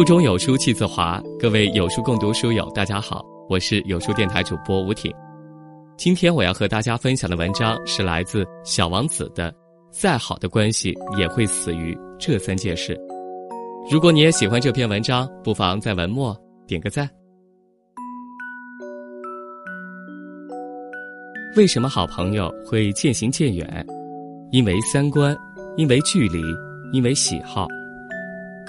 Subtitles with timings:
[0.00, 5.12] 腹中有书气自华，各位有书共读书友，大家好，我是有书电台主播吴挺。
[5.98, 9.52] 今天我要和大家分享的文章是来自小王子的
[9.90, 12.96] 《再好的关系也会死于这三件事》。
[13.92, 16.34] 如果你也喜欢这篇文章，不妨在文末
[16.66, 17.06] 点个赞。
[21.58, 23.86] 为什么好朋友会渐行渐远？
[24.50, 25.36] 因为三观，
[25.76, 26.40] 因为距离，
[26.90, 27.68] 因为喜好。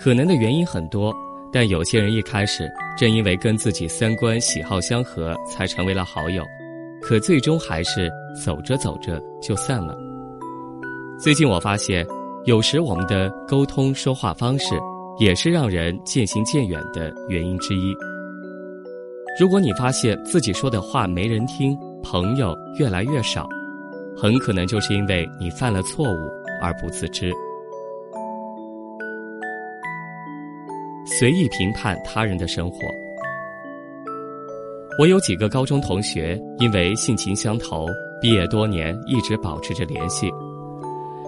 [0.03, 1.15] 可能的原因很多，
[1.53, 6.43] 但有些人一开始正因为跟自己三观喜好相合，才成为了好友，
[7.03, 8.11] 可最终还是
[8.43, 9.95] 走着走着就散了。
[11.19, 12.03] 最近我发现，
[12.45, 14.73] 有时我们的沟通说话方式，
[15.19, 17.95] 也是让人渐行渐远的原因之一。
[19.39, 23.47] 如果你发现自己说的话没人听，朋友越来越少，
[24.17, 26.17] 很可能就是因为你犯了错误
[26.59, 27.31] 而不自知。
[31.05, 32.79] 随意评判他人的生活。
[34.99, 37.87] 我有几个高中同学，因为性情相投，
[38.21, 40.29] 毕业多年一直保持着联系。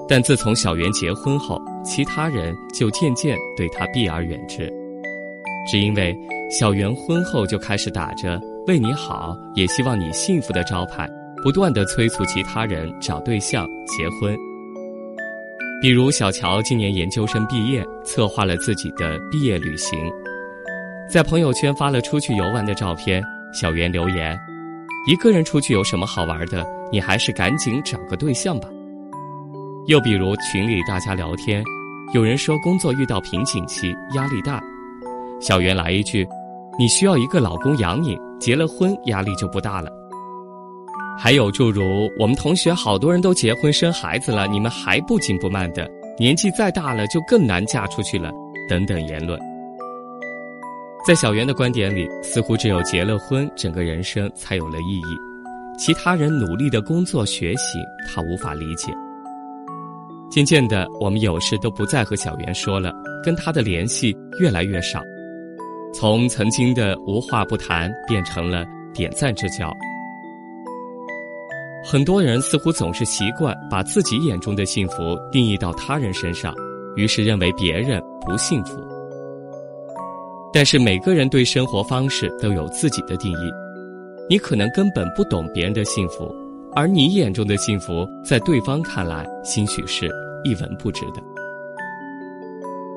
[0.08, 4.72] 但自从小袁结婚后，其他人就渐渐对他避而远之，
[5.66, 6.16] 只因为
[6.52, 11.10] 小袁婚后就开始打着“为你好，也希望你幸福”的招牌，
[11.42, 14.38] 不断的催促其他人找对象结婚。
[15.84, 20.00] 比如小乔今年研究生毕业，策划了自己的毕业旅行，
[21.10, 23.22] 在朋友圈发了出去游玩的照片。
[23.54, 24.40] 小袁留言
[25.06, 26.66] ：“一个人出去有什么好玩的？
[26.90, 28.70] 你还是赶紧找个对象吧。”
[29.88, 31.62] 又比如群里大家聊天，
[32.14, 34.64] 有人说工作遇到瓶颈期，压力大，
[35.42, 36.26] 小袁来一句
[36.80, 39.92] ：“你需要一个老公养你，结了婚压力就不大了。”
[41.18, 48.32] 还有诸如我们同学好多人都结婚生孩子了，你们还不紧不慢的，年纪再大了就更难嫁出去了，
[48.68, 49.40] 等等言论。
[51.06, 55.18] 在小袁的观点里，似乎只有结了婚，整个人生才有了意义，
[55.78, 58.92] 其他人努力的工作学习，他无法理解。
[60.32, 62.92] 渐渐的，我们有事都不再和小袁说了，
[63.24, 65.02] 跟他的联系越来越少，
[65.94, 69.72] 从曾经的无话不谈变成了点赞之交。
[71.86, 76.56] 很多人似乎总是习惯把自己眼中的幸福定义到他人身上，
[76.96, 78.80] 于是认为别人不幸福。
[80.54, 83.52] 但是每个人对生活方式都有自己的定义，
[84.30, 86.34] 你可能根本不懂别人的幸福，
[86.74, 90.10] 而你眼中的幸福，在对方看来，兴许是
[90.46, 91.22] 一文不值的。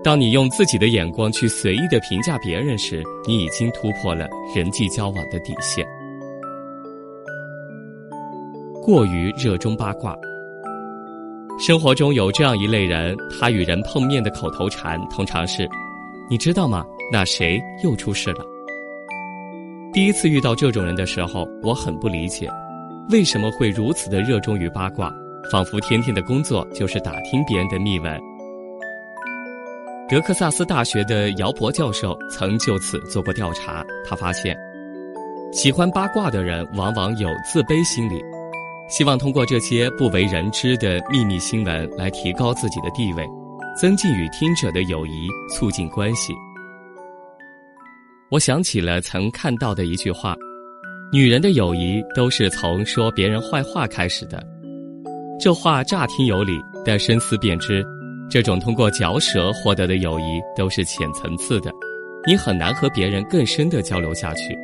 [0.04, 5.84] 当你用自己的眼光去随意的评价别人时，你已经突破了人际交往的底线。
[8.86, 10.14] 过于热衷八卦。
[11.58, 15.68] 生活中有这样一类人，他与人碰面的口头禅通常是
[16.30, 16.86] ：“你知道吗？
[17.10, 18.44] 那谁又出事了？”
[19.92, 22.48] 第一次遇到这种人的时候，我很不理解，
[23.10, 25.12] 为什么会如此的热衷于八卦，
[25.50, 28.16] 仿佛天天的工作就是打听别人的秘闻。
[30.08, 34.56] 德克萨斯大学的姚博教授曾就此做过调查，他发现，
[35.52, 38.22] 喜欢八卦的人往往有自卑心理。
[38.88, 43.26] 希望通过这些不为人知的秘密新闻来提高自己的地位，
[43.76, 46.32] 增进与听者的友谊，促进关系。
[48.30, 50.36] 我想起了曾看到的一句话
[51.12, 54.40] ：“女人的友谊都是从说别人坏话开始的。”
[55.38, 56.52] 这话乍听有理，
[56.84, 57.84] 但深思便知，
[58.30, 61.72] 这种通过嚼舌获得的友谊都是浅层次的，
[62.24, 64.56] 你很难和别人更深的交流下去。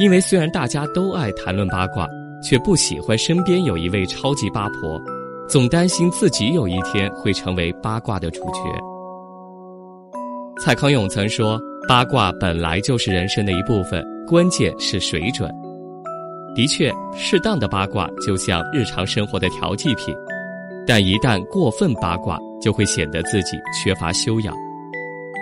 [0.00, 2.08] 因为虽然大家都爱谈论八卦。
[2.42, 5.00] 却不喜欢身边有一位超级八婆，
[5.48, 8.60] 总担心自己有一天会成为八卦的主角。
[10.60, 11.58] 蔡康永曾说
[11.88, 15.50] ：“八卦本来就是人生的一部分，关键是水准。”
[16.54, 20.14] 的确，适当的八卦就像日常生活的调剂品，
[20.86, 24.54] 但一旦过分八卦，就会显得自己缺乏修养，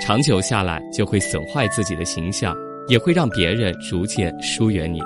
[0.00, 2.54] 长久下来就会损坏自己的形象，
[2.88, 5.00] 也会让别人逐渐疏远你。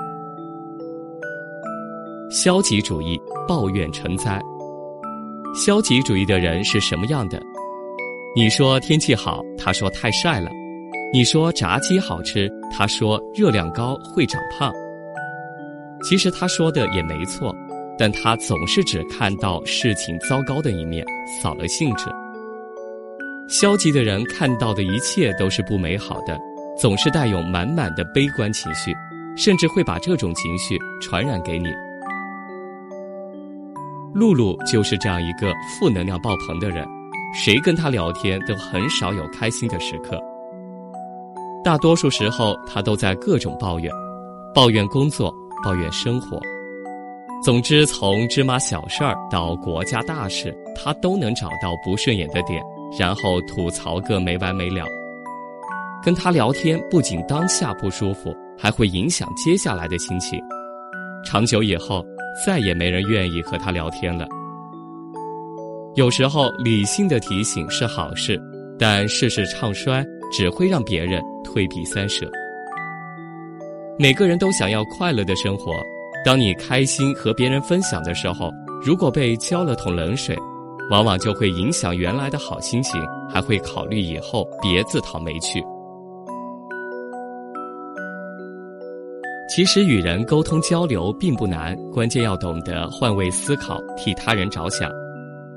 [2.29, 4.41] 消极主义，抱怨成灾。
[5.55, 7.41] 消极主义的人是什么样的？
[8.35, 10.49] 你说天气好，他说太晒了；
[11.13, 14.73] 你说炸鸡好吃，他说热量高会长胖。
[16.03, 17.55] 其实他说的也没错，
[17.97, 21.05] 但他总是只看到事情糟糕的一面，
[21.41, 22.09] 扫了兴致。
[23.47, 26.37] 消极的人看到的一切都是不美好的，
[26.77, 28.91] 总是带有满满的悲观情绪，
[29.37, 31.69] 甚至会把这种情绪传染给你。
[34.15, 36.87] 露露就是这样一个负能量爆棚的人，
[37.33, 40.17] 谁跟她聊天都很少有开心的时刻，
[41.65, 43.91] 大多数时候他都在各种抱怨，
[44.53, 46.39] 抱怨工作，抱怨生活。
[47.43, 52.63] 总之，从芝麻小事儿到国家大事，他都能找到不顺眼的点，
[52.97, 54.85] 然后吐槽个没完没了。
[56.01, 60.41] 跟他聊天，不仅当下不舒服，还会影响接下来的心情。
[61.25, 62.05] 长久以后，
[62.45, 64.27] 再也没人愿意和他聊天了。
[65.95, 68.41] 有时候，理性的提醒是好事，
[68.77, 72.29] 但事事唱衰只会让别人退避三舍。
[73.97, 75.71] 每个人都想要快乐的生活，
[76.25, 78.51] 当你开心和别人分享的时候，
[78.83, 80.35] 如果被浇了桶冷水，
[80.91, 85.63] 往往就会影响原来的好心情，还会考虑以后别自讨没趣。
[89.55, 94.91] 其实与人沟通交流并不难，关键要懂得换位思考，替他人着想。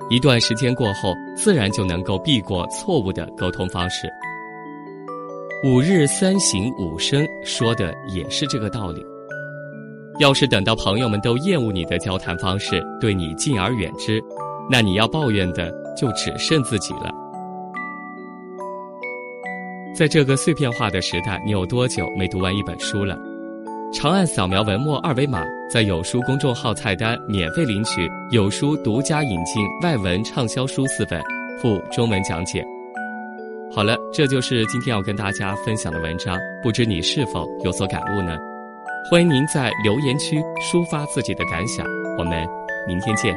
[0.08, 4.08] 一段时间过后，自然就能够避过错误的沟通方式。
[5.64, 9.04] 五日三省吾身，说的也是这个道理。
[10.20, 14.22] 要是等到朋友们都厌恶你的交谈方式，对你敬而远之，
[14.70, 17.12] 那你要抱怨的就只剩自己了。
[19.92, 23.18] 在这个碎片化的时代，你有多久没读完一本书了？
[23.90, 31.23] 长按扫描文末二维码，在有书公众号菜单免费领取有书独家引进外文畅销书四本，
[31.58, 32.62] 附中文讲解。
[33.75, 38.37] 好了，这就是今天要跟大家分享的文章，不知你是否有所感悟呢？
[39.11, 41.87] 欢迎您在留言区抒发自己的感想，
[42.19, 42.46] 我们
[42.87, 43.34] 明天见。